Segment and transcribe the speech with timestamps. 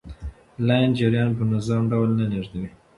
[0.67, 2.69] لین جریان په منظم ډول نه لیږدوي.